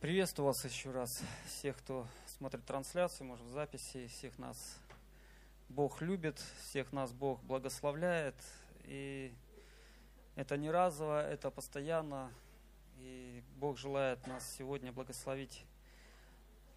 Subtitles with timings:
[0.00, 4.78] Приветствую вас еще раз, всех, кто смотрит трансляцию, может, в записи, всех нас
[5.68, 8.34] Бог любит, всех нас Бог благословляет,
[8.84, 9.30] и
[10.36, 12.32] это не разово, это постоянно,
[12.96, 15.66] и Бог желает нас сегодня благословить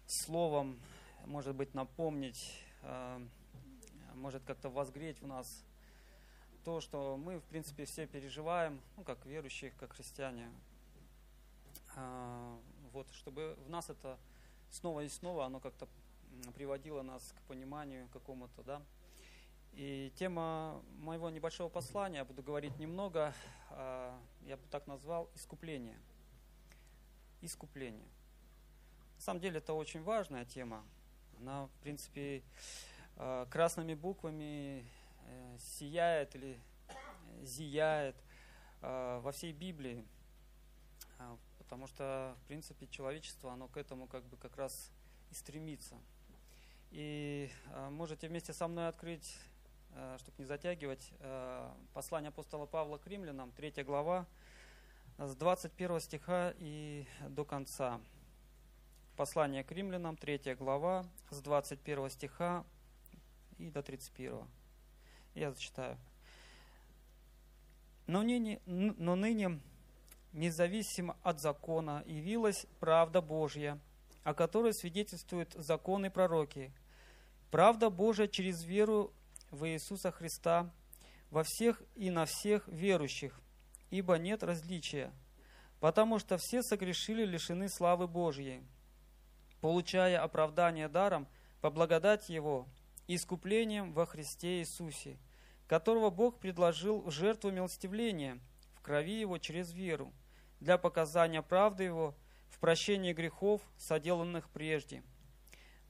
[0.06, 0.78] словом,
[1.24, 3.26] может быть, напомнить, а,
[4.16, 5.64] может как-то возгреть в нас
[6.62, 10.50] то, что мы, в принципе, все переживаем, ну, как верующие, как христиане,
[11.96, 12.60] а,
[12.94, 14.18] вот, чтобы в нас это
[14.70, 15.88] снова и снова, оно как-то
[16.54, 18.82] приводило нас к пониманию какому-то, да.
[19.72, 23.34] И тема моего небольшого послания, я буду говорить немного,
[23.70, 25.98] а, я бы так назвал, искупление.
[27.42, 28.06] Искупление.
[29.16, 30.84] На самом деле это очень важная тема.
[31.40, 32.44] Она, в принципе,
[33.16, 34.86] а, красными буквами
[35.26, 36.60] э, сияет или
[37.42, 38.16] зияет
[38.80, 40.06] а, во всей Библии
[41.64, 44.90] потому что, в принципе, человечество, оно к этому как бы как раз
[45.30, 45.96] и стремится.
[46.90, 49.36] И э, можете вместе со мной открыть,
[49.94, 54.26] э, чтобы не затягивать, э, послание апостола Павла к римлянам, 3 глава,
[55.18, 58.00] с 21 стиха и до конца.
[59.16, 62.64] Послание к римлянам, 3 глава, с 21 стиха
[63.58, 64.46] и до 31.
[65.34, 65.98] Я зачитаю.
[68.06, 69.60] Но ныне, но ныне
[70.34, 73.78] независимо от закона, явилась правда Божья,
[74.24, 76.72] о которой свидетельствуют законы и пророки.
[77.50, 79.12] Правда Божия через веру
[79.50, 80.70] в Иисуса Христа
[81.30, 83.40] во всех и на всех верующих,
[83.90, 85.12] ибо нет различия,
[85.78, 88.62] потому что все согрешили лишены славы Божьей,
[89.60, 91.28] получая оправдание даром
[91.60, 92.66] по благодати Его,
[93.06, 95.16] искуплением во Христе Иисусе,
[95.68, 98.40] которого Бог предложил в жертву милостивления
[98.74, 100.12] в крови Его через веру–
[100.64, 102.14] для показания правды Его
[102.48, 105.02] в прощении грехов, соделанных прежде.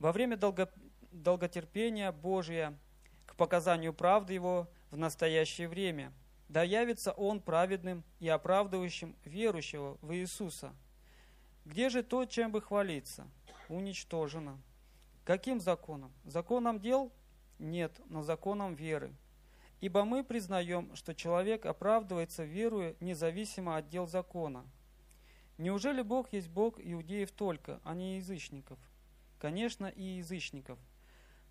[0.00, 0.69] Во время долго,
[1.12, 2.76] долготерпения Божия
[3.25, 6.12] к показанию правды Его в настоящее время,
[6.49, 10.75] да явится Он праведным и оправдывающим верующего в Иисуса.
[11.65, 13.28] Где же то, чем бы хвалиться?
[13.69, 14.60] Уничтожено.
[15.25, 16.12] Каким законом?
[16.25, 17.12] Законом дел?
[17.60, 19.15] Нет, но законом веры–
[19.81, 24.65] Ибо мы признаем, что человек оправдывается веруя независимо от дел закона.
[25.59, 28.79] Неужели Бог есть Бог иудеев только, а не язычников?
[29.39, 30.79] Конечно, и язычников.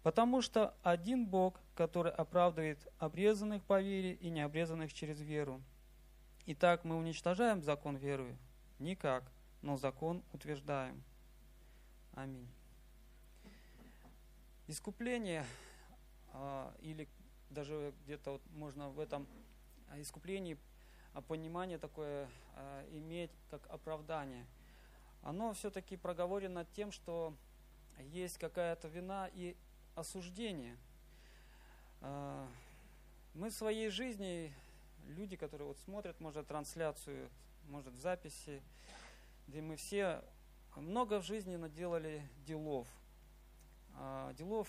[0.02, 5.62] Потому что один Бог, который оправдывает обрезанных по вере и необрезанных через веру.
[6.46, 8.38] Итак, мы уничтожаем закон верою?
[8.80, 9.24] Никак,
[9.62, 11.02] но закон утверждаем.
[12.16, 12.50] Аминь.
[14.68, 15.46] Искупление
[16.34, 17.08] а, или
[17.54, 19.28] даже где-то вот можно в этом
[19.90, 20.58] а, искуплении
[21.14, 24.46] а, понимание такое а, иметь как оправдание.
[25.22, 27.34] Оно все-таки проговорено тем, что
[28.00, 29.56] есть какая-то вина и
[29.96, 30.76] осуждение.
[33.34, 34.54] Мы в своей жизни,
[35.08, 37.30] люди, которые вот смотрят, может, трансляцию,
[37.70, 38.62] может, в записи,
[39.48, 40.22] где мы все
[40.76, 42.88] много в жизни наделали делов.
[44.34, 44.68] Делов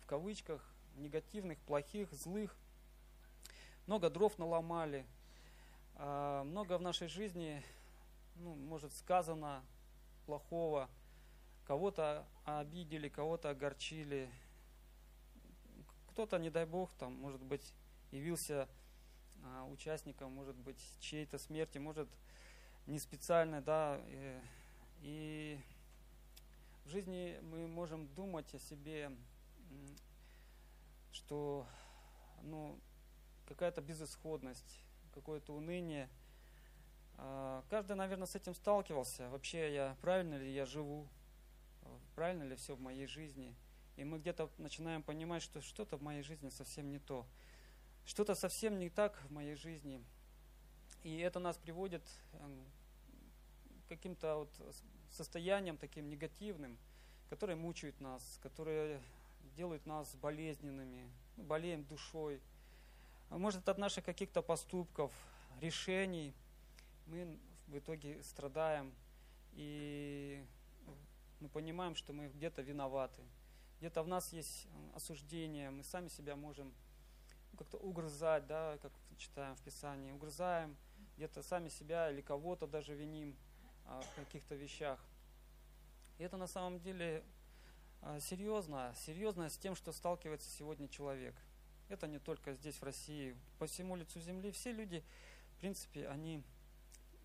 [0.00, 0.68] в кавычках,
[0.98, 2.56] негативных, плохих, злых.
[3.86, 5.06] Много дров наломали.
[5.94, 7.62] А, много в нашей жизни,
[8.36, 9.64] ну, может, сказано
[10.26, 10.88] плохого.
[11.66, 14.30] Кого-то обидели, кого-то огорчили.
[16.10, 17.72] Кто-то, не дай бог, там, может быть,
[18.10, 18.68] явился
[19.44, 22.08] а, участником, может быть, чьей-то смерти, может,
[22.86, 24.00] не специально, да.
[24.08, 24.40] И,
[25.02, 25.60] и
[26.84, 29.12] в жизни мы можем думать о себе
[31.12, 31.66] что
[32.42, 32.78] ну,
[33.46, 34.80] какая-то безысходность,
[35.14, 36.08] какое-то уныние.
[37.16, 39.28] А, каждый, наверное, с этим сталкивался.
[39.30, 41.06] Вообще, я правильно ли я живу,
[42.14, 43.54] правильно ли все в моей жизни.
[43.96, 47.26] И мы где-то начинаем понимать, что что-то в моей жизни совсем не то.
[48.06, 50.02] Что-то совсем не так в моей жизни.
[51.02, 52.02] И это нас приводит
[52.34, 52.64] эм,
[53.86, 54.50] к каким-то вот
[55.10, 56.78] состояниям таким негативным,
[57.28, 59.00] которые мучают нас, которые
[59.54, 62.40] делают нас болезненными, болеем душой.
[63.30, 65.12] Может, от наших каких-то поступков,
[65.60, 66.34] решений
[67.06, 68.92] мы в итоге страдаем
[69.54, 70.44] и
[71.40, 73.22] мы понимаем, что мы где-то виноваты.
[73.78, 76.72] Где-то в нас есть осуждение, мы сами себя можем
[77.56, 80.76] как-то угрызать, да, как читаем в Писании, угрызаем,
[81.16, 83.36] где-то сами себя или кого-то даже виним
[83.86, 85.00] а, в каких-то вещах.
[86.18, 87.24] И это на самом деле
[88.20, 91.34] серьезно, серьезно с тем, что сталкивается сегодня человек.
[91.88, 93.36] Это не только здесь, в России.
[93.58, 95.02] По всему лицу земли все люди,
[95.56, 96.42] в принципе, они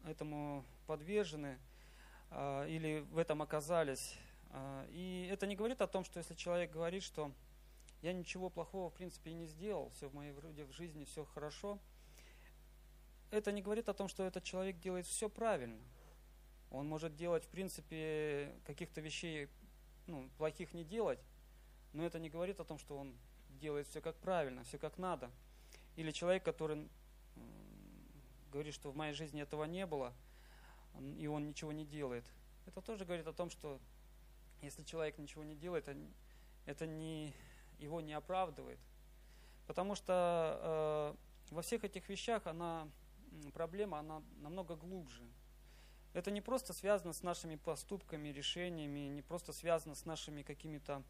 [0.05, 1.59] этому подвержены.
[2.33, 4.15] а, или в этом оказались.
[4.49, 7.31] А, и это не говорит о том, что если человек говорит, что
[8.01, 11.25] я ничего плохого в принципе и не сделал, все в моей вроде в жизни все
[11.25, 11.79] хорошо,
[13.31, 15.79] это не говорит о том, что этот человек делает все правильно.
[16.71, 19.47] Он может делать, в принципе, каких-то вещей
[20.07, 21.19] ну, плохих не делать,
[21.93, 23.15] но это не говорит о том, что он
[23.59, 25.31] делает все как правильно, все как надо.
[25.95, 26.87] Или человек, который
[28.51, 30.13] говорит, что в моей жизни этого не было,
[31.17, 32.25] и он ничего не делает.
[32.65, 33.79] Это тоже говорит о том, что
[34.61, 35.89] если человек ничего не делает,
[36.65, 37.33] это не,
[37.79, 38.79] его не оправдывает.
[39.67, 41.15] Потому что
[41.49, 42.87] э, во всех этих вещах она,
[43.53, 45.23] проблема она намного глубже.
[46.13, 51.01] Это не просто связано с нашими поступками, решениями, не просто связано с нашими какими-то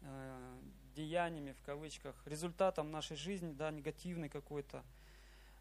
[0.00, 0.58] э,
[0.96, 4.82] деяниями, в кавычках, результатом нашей жизни, да, негативной какой-то,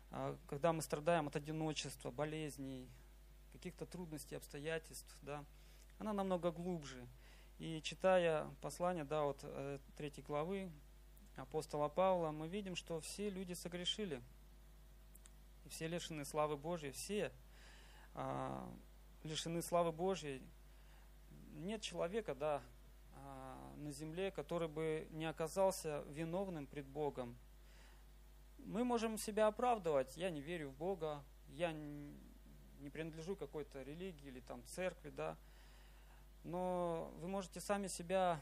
[0.09, 2.89] э, когда мы страдаем от одиночества, болезней,
[3.54, 5.45] каких-то трудностей, обстоятельств, да,
[6.00, 7.07] она намного глубже.
[7.59, 10.71] И читая послание, да, вот э, третьей главы
[11.36, 14.19] апостола Павла, мы видим, что все люди согрешили.
[15.65, 17.31] И все лишены славы Божьей, все
[18.18, 18.68] а,
[19.24, 20.42] лишены славы Божьей.
[21.54, 22.64] Нет человека, да,
[23.14, 27.38] а, на земле, который бы не оказался виновным пред Богом.
[28.58, 30.18] Мы можем себя оправдывать.
[30.18, 35.38] Я не верю в Бога, я не принадлежу какой-то религии или там церкви, да.
[36.44, 38.42] Но вы можете сами себя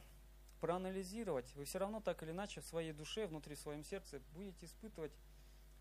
[0.62, 1.54] проанализировать.
[1.56, 5.12] Вы все равно так или иначе в своей душе, внутри своем сердце будете испытывать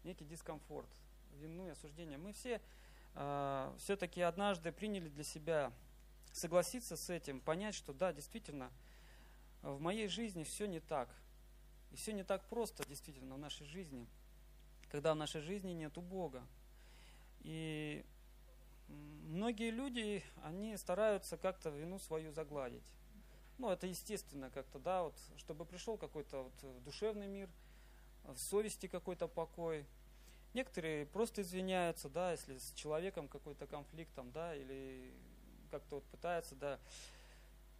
[0.02, 0.88] некий дискомфорт,
[1.38, 2.18] вину и осуждение.
[2.18, 2.60] Мы все
[3.14, 5.72] э, все-таки однажды приняли для себя
[6.32, 8.70] согласиться с этим, понять, что да, действительно,
[9.62, 11.08] в моей жизни все не так.
[11.92, 14.06] И все не так просто, действительно, в нашей жизни,
[14.90, 16.42] когда в нашей жизни нету Бога.
[17.40, 18.04] И
[18.88, 22.82] многие люди, они стараются как-то вину свою загладить.
[23.58, 27.48] Ну, это естественно как-то, да, вот, чтобы пришел какой-то вот душевный мир,
[28.24, 29.86] в совести какой-то покой,
[30.54, 35.12] Некоторые просто извиняются, да, если с человеком какой-то конфликт там, да, или
[35.70, 36.78] как-то вот пытаются, да.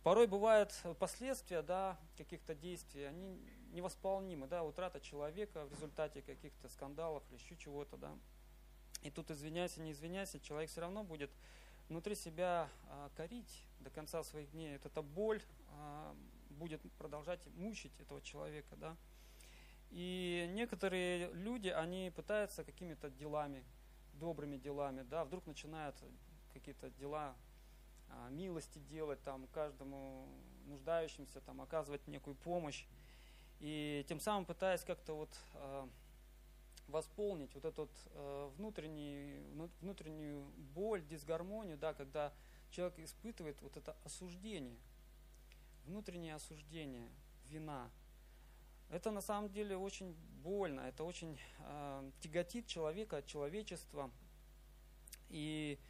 [0.03, 3.41] Порой бывают последствия, да, каких-то действий, они
[3.73, 8.12] невосполнимы, да, утрата человека в результате каких-то скандалов или еще чего-то, да.
[9.03, 11.31] И тут извиняйся, не извиняйся, человек все равно будет
[11.88, 14.79] внутри себя а, корить до конца своих дней.
[14.79, 15.41] Вот эта боль
[15.71, 16.15] а,
[16.50, 18.97] будет продолжать мучить этого человека, да.
[19.94, 23.62] И некоторые люди, они пытаются какими-то делами,
[24.14, 25.94] добрыми делами, да, вдруг начинают
[26.52, 27.37] какие-то дела
[28.08, 30.26] а, милости делать, там, каждому
[30.67, 32.87] нуждающимся, там, оказывать некую помощь.
[33.61, 35.88] И тем самым пытаясь как-то вот а,
[36.88, 40.43] восполнить вот эту а, внутреннюю, внутреннюю
[40.75, 42.32] боль, дисгармонию, да, когда
[42.73, 44.76] человек испытывает вот это осуждение,
[45.87, 47.08] внутреннее осуждение,
[47.49, 47.88] вина–
[48.94, 50.14] это на самом деле очень
[50.44, 54.08] больно, это очень э, тяготит человека, человечество.
[55.31, 55.81] И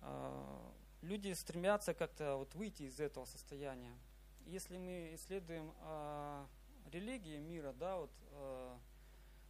[0.00, 0.70] э,
[1.02, 3.92] люди стремятся как-то вот выйти из этого состояния.
[4.46, 6.46] Если мы исследуем э,
[6.92, 8.76] религии мира, да, вот э,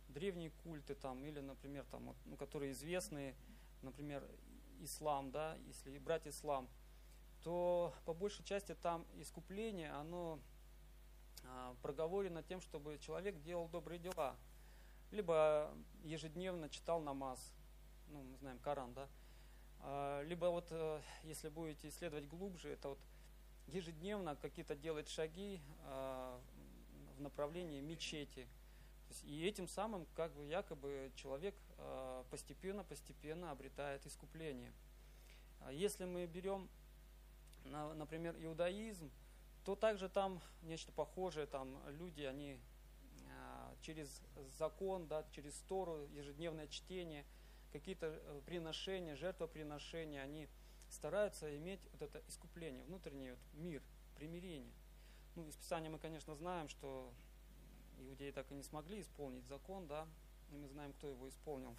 [0.09, 3.35] древние культы там, или, например, там, вот, ну, которые известны,
[3.83, 4.27] например,
[4.81, 6.67] ислам, да, если брать ислам,
[7.43, 10.39] то по большей части там искупление, оно
[11.83, 14.37] проговорено тем, чтобы человек делал добрые дела.
[15.11, 15.71] Либо
[16.05, 17.53] ежедневно читал намаз,
[18.09, 19.09] ну, мы знаем Коран, да.
[19.81, 22.99] А, либо вот, э, если будете исследовать глубже, это вот
[23.67, 26.41] ежедневно какие-то делать шаги а,
[27.17, 28.47] в направлении мечети.
[29.25, 31.55] И этим самым, как бы якобы человек
[32.31, 34.73] постепенно-постепенно обретает искупление.
[35.71, 36.67] Если мы берем,
[37.65, 39.11] например, иудаизм,
[39.65, 42.59] то также там нечто похожее, там люди, они
[43.29, 44.23] а, через
[44.59, 47.25] закон, да, через Тору, ежедневное чтение,
[47.73, 50.49] какие-то э, приношения, жертвоприношения, они
[50.91, 53.83] стараются иметь вот это искупление, внутренний вот мир,
[54.17, 54.73] примирение.
[55.35, 57.13] Ну, из Писания мы, конечно, знаем, что
[57.99, 60.07] иудеи так и не смогли исполнить закон, да,
[60.51, 61.75] и мы знаем, кто его исполнил.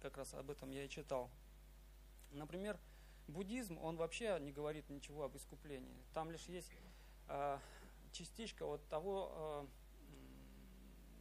[0.00, 1.30] Как раз об этом я и читал.
[2.32, 2.78] Например,
[3.28, 5.96] буддизм, он вообще не говорит ничего об искуплении.
[6.12, 6.70] Там лишь есть
[8.12, 9.66] частичка вот того,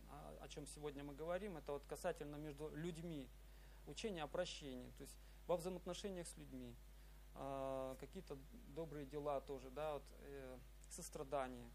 [0.09, 3.29] э, о чем сегодня мы говорим, это вот касательно между людьми,
[3.87, 5.15] учение о прощении, то есть
[5.47, 6.75] во взаимоотношениях с людьми,
[7.35, 8.37] э, какие-то
[8.75, 10.03] добрые дела тоже, да, вот,
[10.89, 11.69] сострадание.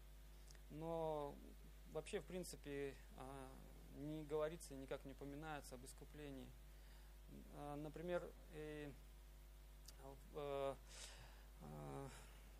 [0.69, 1.35] Но
[1.91, 2.95] вообще, в принципе,
[3.95, 6.47] не говорится никак не упоминается об искуплении.
[7.77, 8.29] Например,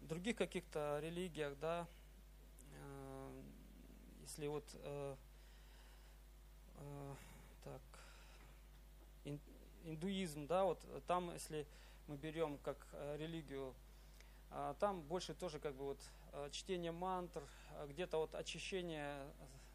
[0.08, 1.86] других каких-то религиях, да,
[2.72, 3.42] э,
[4.22, 5.16] если вот э,
[6.76, 7.16] э,
[7.64, 7.82] так,
[9.26, 9.40] ин,
[9.84, 11.68] индуизм, да, вот там, если
[12.08, 13.74] мы берем как э, религию,
[14.52, 16.00] э, там больше тоже как бы вот
[16.34, 19.28] э, чтение мантр, э, где-то вот очищение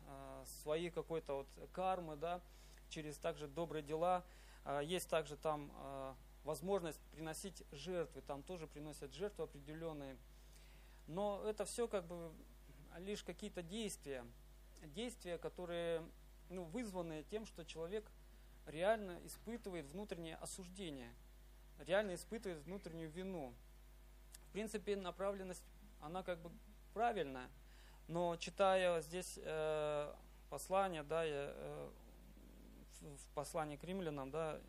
[0.07, 2.41] э, своей какой-то вот кармы, да,
[2.89, 4.25] через также добрые дела.
[4.65, 10.16] Э, есть также там э, возможность приносить жертвы, там тоже приносят жертвы определенные.
[11.06, 12.32] Но это все как бы
[12.99, 14.25] лишь какие-то действия,
[14.82, 16.02] действия, которые
[16.49, 18.04] ну, вызваны тем, что человек
[18.66, 21.12] реально испытывает внутреннее осуждение,
[21.78, 23.54] реально испытывает внутреннюю вину.
[24.49, 25.64] В принципе, направленность,
[26.00, 26.50] она как бы
[26.92, 27.49] правильная,
[28.08, 30.14] но читая здесь э,
[30.50, 31.90] послание, да, я, э,
[33.00, 34.61] в послании к римлянам, да,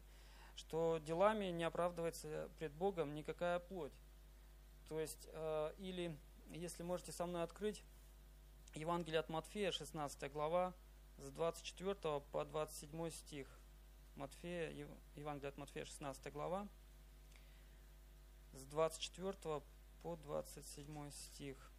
[0.56, 3.94] что делами не оправдывается пред Богом никакая плоть.
[4.88, 6.16] То есть, э, или,
[6.52, 7.84] если можете со мной открыть,
[8.76, 10.74] Евангелие от Матфея, 16 глава,
[11.20, 13.48] с 24 по 27 стих.
[14.16, 16.68] Матфея, Евангелие от Матфея, 16 глава,
[18.54, 19.62] с 24
[20.02, 21.73] по 27 стих.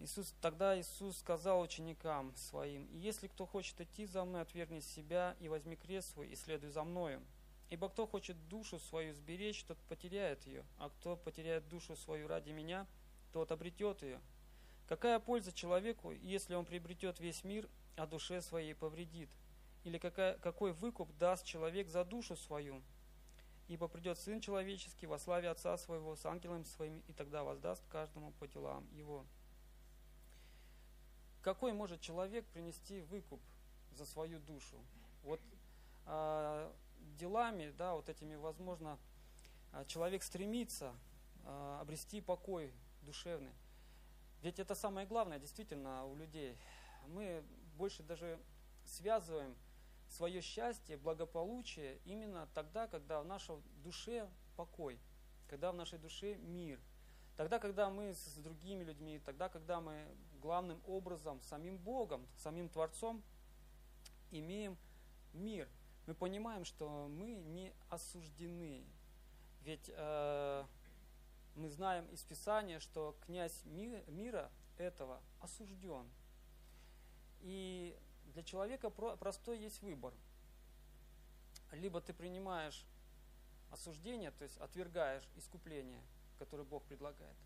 [0.00, 5.36] Иисус, тогда Иисус сказал ученикам своим, «И если кто хочет идти за мной, отвергни себя
[5.40, 7.22] и возьми крест свой и следуй за мною.
[7.68, 12.50] Ибо кто хочет душу свою сберечь, тот потеряет ее, а кто потеряет душу свою ради
[12.50, 12.86] меня,
[13.32, 14.20] тот обретет ее.
[14.88, 19.28] Какая польза человеку, если он приобретет весь мир, а душе своей повредит?
[19.84, 22.82] Или какая, какой выкуп даст человек за душу свою?
[23.68, 28.32] Ибо придет Сын Человеческий во славе Отца Своего с ангелом Своим, и тогда воздаст каждому
[28.32, 29.26] по делам Его
[31.42, 33.40] какой может человек принести выкуп
[33.92, 34.76] за свою душу?
[35.22, 35.40] Вот
[36.06, 36.72] э,
[37.18, 38.98] делами, да, вот этими, возможно,
[39.72, 40.94] а, человек стремится
[41.44, 43.52] э, обрести покой душевный.
[44.42, 46.56] Ведь это самое главное действительно у людей.
[47.08, 47.44] Мы
[47.76, 48.38] больше даже
[48.84, 49.54] связываем
[50.08, 54.98] свое счастье, благополучие именно тогда, когда в нашей душе покой,
[55.48, 56.80] когда в нашей душе мир.
[57.40, 60.06] Тогда, когда мы с другими людьми, тогда, когда мы
[60.42, 63.22] главным образом самим Богом, самим Творцом
[64.30, 64.76] имеем
[65.32, 65.66] мир.
[66.06, 68.84] Мы понимаем, что мы не осуждены.
[69.62, 70.64] Ведь э,
[71.54, 76.06] мы знаем из Писания, что князь ми, мира этого осужден.
[77.40, 77.98] И
[78.34, 80.12] для человека про, простой есть выбор.
[81.72, 82.84] Либо ты принимаешь
[83.70, 86.02] осуждение, то есть отвергаешь искупление,
[86.40, 87.36] которое Бог предлагает,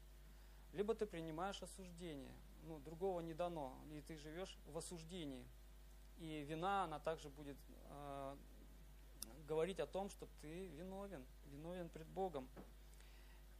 [0.72, 2.32] либо ты принимаешь осуждение,
[2.62, 5.44] ну, другого не дано, и ты живешь в осуждении.
[6.18, 7.56] И вина, она также будет
[7.90, 8.36] э,
[9.48, 12.48] говорить о том, что ты виновен, виновен пред Богом.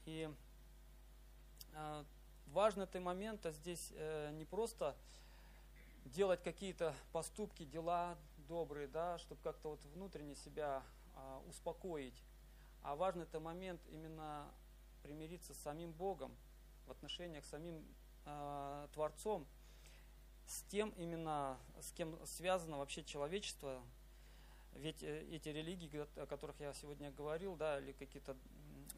[0.07, 0.33] И
[1.73, 2.05] э,
[2.47, 4.97] важный ты момент а здесь э, не просто
[6.05, 8.17] делать какие-то поступки, дела
[8.49, 10.83] добрые, да, чтобы как-то вот внутренне себя
[11.17, 12.23] э, успокоить,
[12.83, 14.47] а важный это момент именно
[15.05, 16.35] примириться с самим Богом
[16.87, 17.85] в отношениях с самим
[18.25, 19.47] э, Творцом,
[20.47, 23.83] с тем именно, с кем связано вообще человечество.
[24.73, 28.37] Ведь э, эти религии, о которых я сегодня говорил, да, или какие-то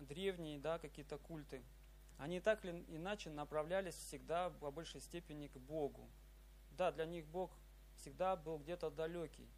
[0.08, 1.62] древние, да, какие-то культы,
[2.18, 6.08] они так или иначе направлялись всегда по большей степени к Богу.
[6.78, 7.50] Да, для них Бог
[7.96, 9.48] всегда был где-то далекий.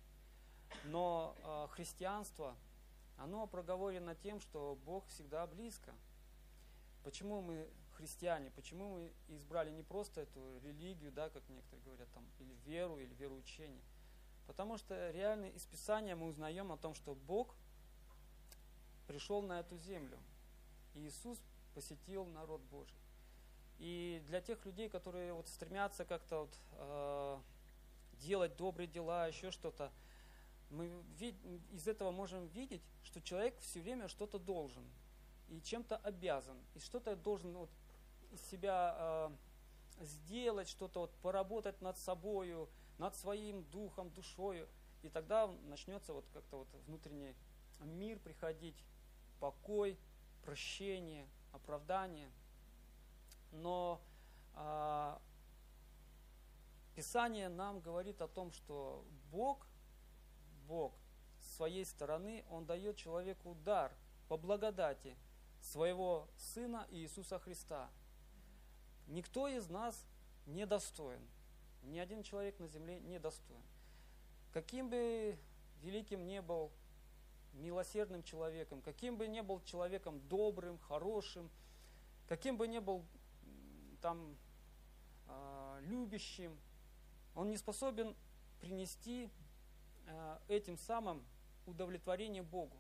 [0.85, 2.57] Но э, христианство,
[3.17, 5.93] оно проговорено тем, что Бог всегда близко.
[7.09, 12.23] Почему мы христиане, почему мы избрали не просто эту религию, да, как некоторые говорят, там,
[12.39, 13.83] или веру, или вероучение.
[14.47, 17.55] Потому что реально из Писания мы узнаем о том, что Бог
[19.07, 20.19] пришел на эту землю.
[20.93, 21.41] И Иисус
[21.75, 22.99] посетил народ Божий.
[23.79, 27.39] И для тех людей, которые вот стремятся как-то вот, э,
[28.21, 29.91] делать добрые дела, еще что-то,
[30.69, 30.89] мы
[31.73, 34.85] из этого можем видеть, что человек все время что-то должен
[35.49, 37.71] и чем-то обязан, и что-то должен вот,
[38.31, 44.69] из себя э, сделать, что-то вот поработать над собою, над своим духом, душою.
[45.03, 47.35] И тогда начнется вот как-то вот внутренний
[47.81, 48.77] мир приходить,
[49.41, 49.99] покой,
[50.45, 52.31] прощение, оправдание.
[53.53, 54.01] Но
[54.55, 55.19] э,
[56.95, 59.65] Писание нам говорит о том, что Бог,
[60.67, 60.93] Бог
[61.41, 63.93] с своей стороны, Он дает человеку дар
[64.29, 65.17] по благодати
[65.61, 67.91] своего Сына Иисуса Христа–
[69.09, 70.07] Никто из нас
[70.47, 71.21] не достоин.
[71.83, 73.63] Ни один человек на земле не достоин.
[74.53, 75.39] Каким бы
[75.81, 76.71] великим не был
[77.55, 81.51] милосердным человеком, каким бы ни был человеком добрым, хорошим,
[82.29, 83.03] каким бы ни был
[84.03, 84.37] там
[85.27, 86.59] э, любящим,
[87.35, 88.15] он не способен
[88.61, 89.31] принести
[90.07, 91.25] э, этим самым
[91.67, 92.77] удовлетворение Богу.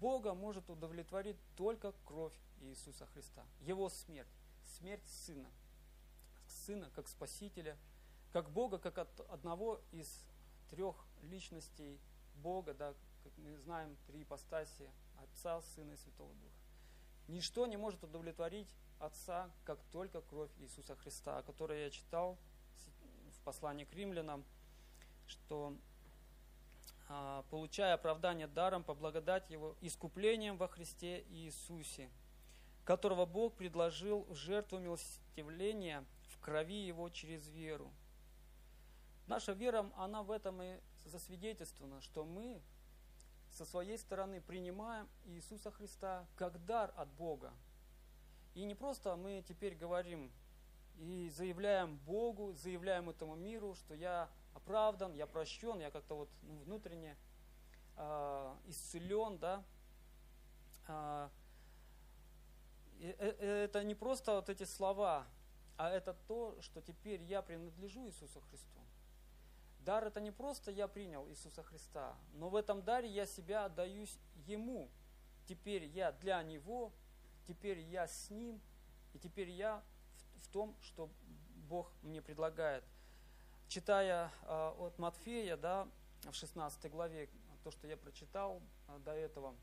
[0.00, 4.28] Бога может удовлетворить только кровь Иисуса Христа, Его смерть,
[4.78, 5.50] смерть Сына.
[6.48, 7.76] Сына как Спасителя,
[8.32, 10.08] как Бога, как от одного из
[10.70, 12.00] трех личностей
[12.36, 14.90] Бога, да, как мы знаем, три ипостаси,
[15.22, 16.54] Отца, Сына и Святого Духа.
[17.28, 22.38] Ничто не может удовлетворить Отца, как только кровь Иисуса Христа, о которой я читал
[23.32, 24.44] в послании к римлянам,
[25.26, 25.76] что
[27.50, 32.10] получая оправдание даром по благодати Его искуплением во Христе Иисусе,
[32.84, 37.90] которого Бог предложил в жертву милостивления в крови Его через веру.
[39.26, 42.60] Наша вера, она в этом и засвидетельствована, что мы
[43.50, 47.52] со своей стороны принимаем Иисуса Христа как дар от Бога.
[48.54, 50.30] И не просто мы теперь говорим
[50.98, 56.58] и заявляем Богу, заявляем этому миру, что я оправдан, я прощен, я как-то вот ну,
[56.58, 57.16] внутренне
[57.96, 59.64] э, исцелен, да.
[60.88, 61.28] Э,
[63.00, 65.26] это не просто вот эти слова,
[65.76, 68.80] а это то, что теперь я принадлежу Иисусу Христу.
[69.80, 74.18] Дар это не просто я принял Иисуса Христа, но в этом даре я себя отдаюсь
[74.46, 74.90] Ему.
[75.46, 76.92] Теперь я для Него,
[77.46, 78.60] теперь я с Ним,
[79.14, 79.82] и теперь я
[80.36, 81.08] в, в том, что
[81.68, 82.84] Бог мне предлагает.
[83.70, 85.86] Читая э, от Матфея, да,
[86.24, 87.28] в 16 главе,
[87.62, 89.54] то, что я прочитал э, до этого,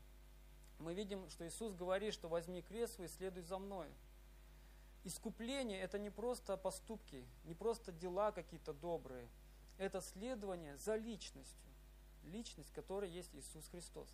[0.78, 3.86] мы видим, что Иисус говорит, что возьми крест свой и следуй за мной.
[5.04, 9.28] Искупление– это не просто поступки, не просто дела какие-то добрые–
[9.76, 11.70] это следование за личностью.
[12.24, 14.08] Личность, которая есть Иисус Христос.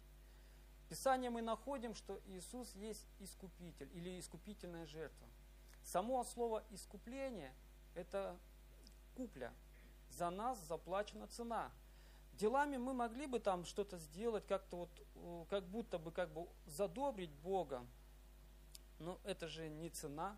[0.86, 5.28] В Писании мы находим, что Иисус есть искупитель или искупительная жертва.
[5.84, 7.54] Само слово искупление–
[7.94, 8.36] это
[9.14, 9.52] купля.
[10.16, 11.72] За нас заплачена цена.
[12.34, 17.32] Делами мы могли бы там что-то сделать, как-то вот, как будто бы как бы задобрить
[17.42, 17.84] Бога.
[18.98, 20.36] Но это же не цена.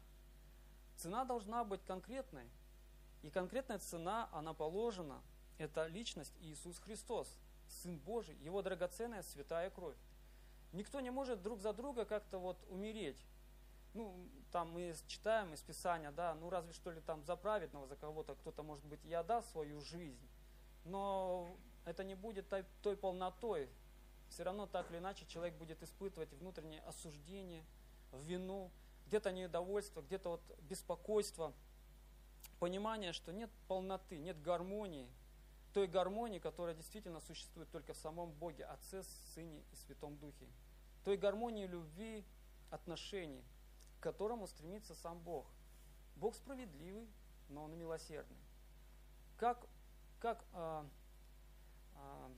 [0.96, 2.48] Цена должна быть конкретной.
[3.22, 5.20] И конкретная цена, она положена.
[5.58, 9.96] Это личность Иисус Христос, Сын Божий, Его драгоценная святая кровь.
[10.72, 13.18] Никто не может друг за друга как-то вот умереть.
[13.94, 14.14] Ну,
[14.56, 18.34] там мы читаем из Писания, да, ну разве что ли там за праведного, за кого-то
[18.36, 20.26] кто-то, может быть, и отдаст свою жизнь.
[20.86, 23.68] Но это не будет той, той полнотой.
[24.30, 27.66] Все равно так или иначе человек будет испытывать внутреннее осуждение,
[28.12, 28.70] вину,
[29.08, 31.52] где-то недовольство, где-то вот беспокойство–
[32.58, 35.06] понимание, что нет полноты, нет гармонии,
[35.74, 39.02] той гармонии, которая действительно существует только в самом Боге, Отце,
[39.34, 40.46] Сыне и Святом Духе.
[41.04, 42.24] Той гармонии любви,
[42.70, 43.44] отношений,
[44.06, 45.48] которому стремится сам Бог.
[46.14, 47.08] Бог справедливый,
[47.48, 48.38] но Он милосердный.
[49.36, 49.66] Как,
[50.20, 50.88] как а,
[51.96, 52.30] а,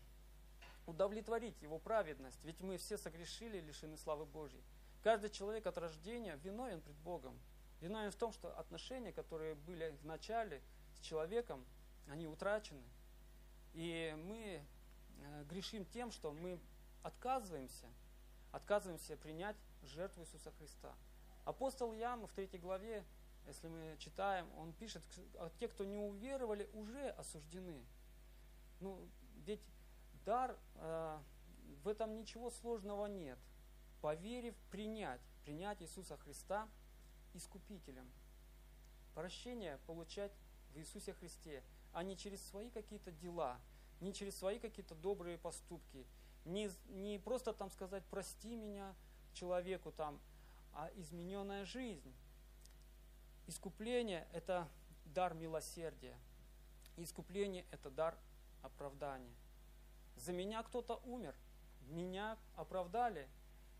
[0.86, 2.42] удовлетворить Его праведность?
[2.42, 4.64] Ведь мы все согрешили, лишены славы Божьей.
[5.02, 7.38] Каждый человек от рождения виновен пред Богом.
[7.82, 10.62] Виновен в том, что отношения, которые были в начале
[10.94, 11.66] с человеком,
[12.06, 12.82] они утрачены.
[13.74, 14.64] И мы
[15.20, 16.58] э, грешим тем, что мы
[17.02, 17.88] отказываемся,
[18.52, 20.94] отказываемся принять жертву Иисуса Христа.
[21.48, 23.02] Апостол Иоанн в третьей главе,
[23.46, 25.02] если мы читаем, он пишет,
[25.36, 27.86] а те, кто не уверовали, уже осуждены.
[28.80, 29.00] Ну,
[29.46, 29.62] ведь
[30.26, 31.18] дар, э,
[31.82, 33.38] в этом ничего сложного нет.
[34.02, 36.68] Поверив, принять, принять Иисуса Христа–
[37.34, 38.06] искупителем.
[39.14, 40.32] Прощение получать
[40.74, 43.58] в Иисусе Христе, а не через свои какие-то дела,
[44.02, 46.06] не через свои какие-то добрые поступки,
[46.44, 48.94] не, не просто там сказать «прости меня»
[49.32, 50.20] человеку там,
[50.72, 52.14] а измененная жизнь.
[53.46, 54.68] Искупление– это
[55.06, 56.16] дар милосердия.
[56.96, 58.16] Искупление– это дар
[58.62, 59.34] оправдания.
[60.16, 61.34] За меня кто-то умер,
[61.88, 63.28] меня оправдали,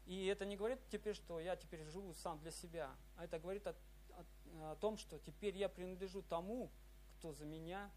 [0.07, 3.67] и это не говорит теперь, что я теперь живу сам для себя, а это говорит
[3.67, 3.75] о,
[4.11, 6.71] о, о том, что теперь я принадлежу тому,
[7.19, 7.91] кто за меня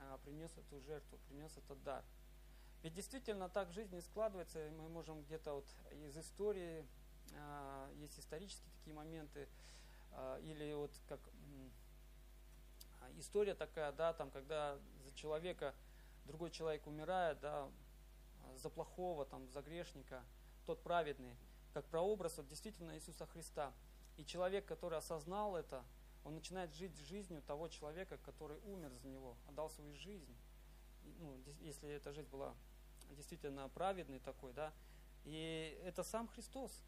[0.00, 2.04] а, принес эту жертву, принес этот дар.
[2.82, 6.86] Ведь действительно так в жизни складывается, мы можем где-то вот из истории,
[7.96, 9.48] есть исторические такие моменты,
[10.12, 11.20] а, или вот как
[13.00, 15.74] а, история такая, да, там, когда за человека
[16.26, 17.68] другой человек умирает, да,
[18.56, 20.22] за плохого, там, за грешника–
[20.64, 21.36] тот праведный,
[21.72, 23.72] как прообраз вот, действительно Иисуса Христа.
[24.16, 25.84] И человек, который осознал это,
[26.24, 30.34] он начинает жить жизнью того человека, который умер за него, отдал свою жизнь.
[31.20, 32.54] Ну, если эта жизнь была
[33.10, 34.72] действительно праведной такой, да.
[35.24, 36.80] И это сам Христос.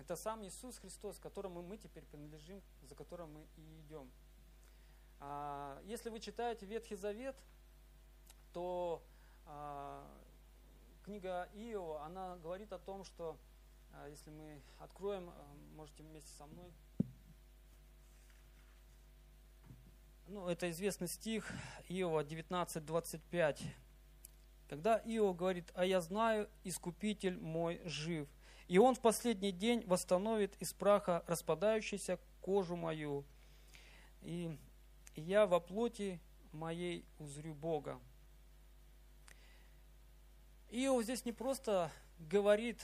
[0.00, 4.10] Это сам Иисус Христос, которому мы теперь принадлежим, за которым мы и идем.
[5.20, 7.36] А, если вы читаете Ветхий Завет,
[8.54, 9.02] то
[9.44, 10.10] а,
[11.04, 13.36] книга Иова, она говорит о том, что
[13.92, 15.30] а, если мы откроем,
[15.76, 16.72] можете вместе со мной.
[20.28, 21.46] Ну, это известный стих
[21.90, 23.60] Иова 19.25.
[24.66, 28.26] Когда Иов говорит, а я знаю, искупитель мой жив,
[28.70, 33.24] и он в последний день восстановит из праха распадающуюся кожу мою,
[34.22, 34.56] и
[35.16, 36.20] я во плоти
[36.52, 37.98] моей узрю Бога.
[40.68, 42.80] Иов здесь не просто говорит,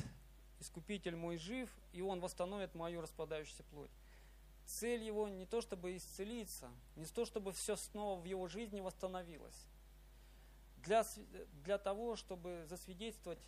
[0.58, 3.92] искупитель мой жив, и он восстановит мою распадающуюся плоть.
[4.64, 9.66] Цель его не то, чтобы исцелиться, не то, чтобы все снова в его жизни восстановилось.
[10.78, 11.06] Для,
[11.62, 13.38] для того, чтобы засвидетельствовать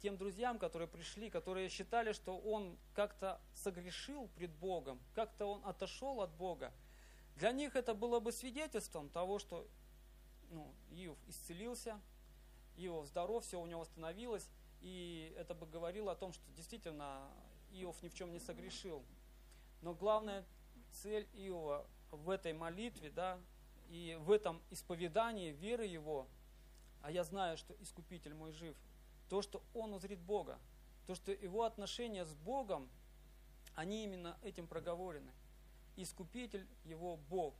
[0.00, 6.20] тем друзьям, которые пришли, которые считали, что он как-то согрешил пред Богом, как-то он отошел
[6.20, 6.72] от Бога,
[7.36, 9.66] для них это было бы свидетельством того, что
[10.50, 12.00] ну, Иов исцелился,
[12.76, 14.48] Иов здоров, все у него восстановилось,
[14.82, 17.30] и это бы говорило о том, что действительно
[17.72, 19.02] Иов ни в чем не согрешил.
[19.82, 20.44] Но главная
[20.92, 23.38] цель Иова в этой молитве, да,
[23.88, 26.26] и в этом исповедании веры его,
[27.02, 28.76] а я знаю, что Искупитель мой жив,
[29.30, 30.58] то, что он узрит Бога,
[31.06, 32.90] то, что его отношения с Богом,
[33.76, 35.32] они именно этим проговорены.
[35.96, 37.54] Искупитель его Бог.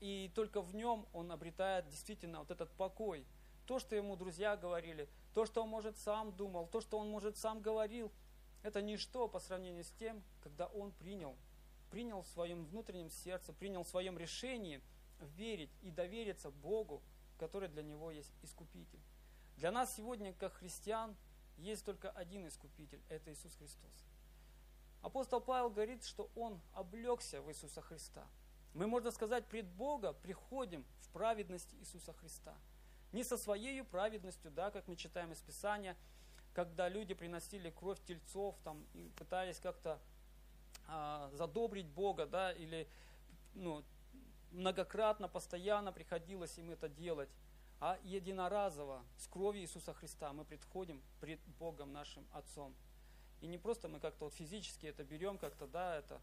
[0.00, 3.26] И только в нем он обретает действительно вот этот покой.
[3.66, 7.38] То, что ему друзья говорили, то, что он, может, сам думал, то, что он, может,
[7.38, 8.12] сам говорил,
[8.62, 11.34] это ничто по сравнению с тем, когда он принял,
[11.90, 14.82] принял в своем внутреннем сердце, принял в своем решении
[15.36, 17.00] верить и довериться Богу,
[17.38, 19.00] который для него есть Искупитель.
[19.60, 21.14] Для нас сегодня, как христиан,
[21.58, 24.06] есть только один Искупитель– это Иисус Христос.
[25.02, 28.26] Апостол Павел говорит, что он облегся в Иисуса Христа.
[28.74, 32.56] Мы, можно сказать, пред Бога приходим в праведность Иисуса Христа–
[33.12, 35.96] не со своей праведностью, да, как мы читаем из Писания,
[36.54, 39.98] когда люди приносили кровь тельцов там, и пытались как-то
[40.86, 42.88] а, задобрить Бога, да, или
[43.54, 43.84] ну,
[44.52, 47.30] многократно, постоянно приходилось им это делать.
[47.80, 52.74] А единоразово с кровью Иисуса Христа мы приходим пред Богом нашим Отцом.
[53.40, 56.20] И не просто мы как-то вот физически это берем, как-то, да, это,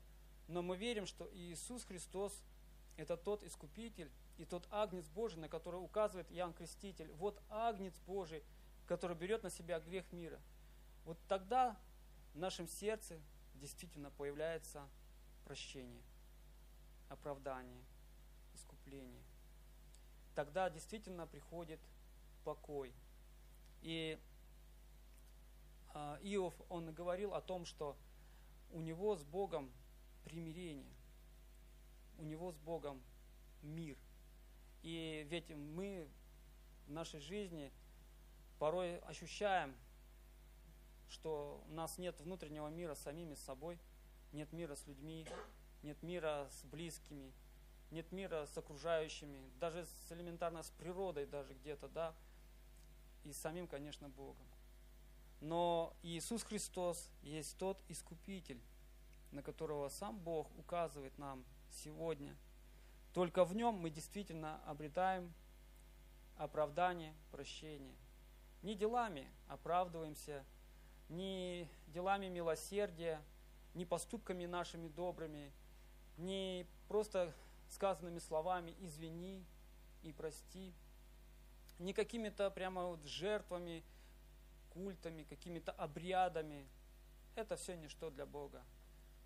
[0.48, 2.44] но мы верим, что Иисус Христос–
[2.98, 8.44] это тот Искупитель, и тот агнец Божий, на который указывает Иоанн Креститель, вот агнец Божий,
[8.86, 10.40] который берет на себя грех мира.
[11.06, 11.76] Вот тогда
[12.34, 13.20] в нашем сердце
[13.56, 14.88] действительно появляется
[15.44, 16.04] прощение,
[17.10, 17.82] оправдание,
[18.54, 19.24] искупление.
[20.38, 21.80] Тогда действительно приходит
[22.44, 22.94] покой.
[23.82, 24.20] И
[25.96, 27.98] а, Иов, он говорил о том, что
[28.72, 29.72] у него с Богом
[30.26, 30.94] примирение,
[32.20, 33.02] у него с Богом
[33.64, 33.98] мир.
[34.84, 36.08] И ведь мы
[36.86, 37.74] в нашей жизни
[38.60, 39.76] порой ощущаем,
[41.10, 43.80] что у нас нет внутреннего мира с самими собой,
[44.34, 45.26] нет мира с людьми,
[45.82, 47.34] нет мира с близкими,
[47.92, 52.14] нет мира с окружающими, даже с элементарно с природой даже где-то, да,
[53.24, 54.46] и с самим, конечно, Богом.
[55.42, 58.62] Но Иисус Христос есть тот Искупитель,
[59.32, 62.36] на которого сам Бог указывает нам сегодня–
[63.18, 65.34] только в нем мы действительно обретаем
[66.38, 67.96] оправдание, прощение.
[68.62, 70.46] Не делами оправдываемся,
[71.10, 73.20] не делами милосердия,
[73.74, 75.52] не поступками нашими добрыми,
[76.18, 77.34] не просто
[77.70, 79.46] сказанными словами «извини»
[80.04, 80.74] и «прости»,
[81.80, 83.84] не какими-то прямо вот жертвами,
[84.72, 86.68] культами, какими-то обрядами.
[87.36, 88.64] Это все ничто для Бога.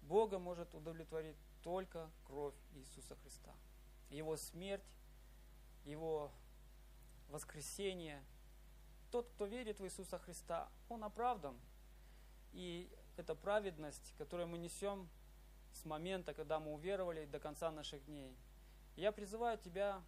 [0.01, 3.53] Бога может удовлетворить только кровь Иисуса Христа.
[4.09, 4.83] Его смерть,
[5.85, 6.31] Его
[7.29, 8.23] воскресение.
[9.11, 11.57] Тот, кто верит в Иисуса Христа, он оправдан.
[12.51, 15.09] И эта праведность, которую мы несем
[15.73, 18.35] с момента, когда мы уверовали до конца наших дней.
[18.95, 20.01] Я призываю тебя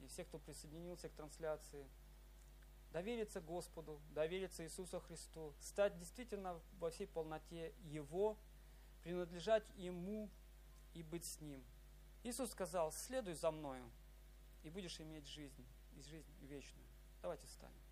[0.00, 1.86] и всех, кто присоединился к трансляции,
[2.92, 8.36] довериться Господу, довериться Иисусу Христу, стать действительно во всей полноте Его,
[9.02, 10.28] принадлежать Ему
[10.94, 11.62] и быть с Ним.
[12.22, 13.84] Иисус сказал, следуй за мною,
[14.62, 15.64] и будешь иметь жизнь,
[15.96, 16.86] и жизнь вечную.
[17.22, 17.89] Давайте встанем.